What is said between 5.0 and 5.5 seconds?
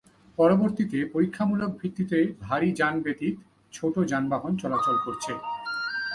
করছে।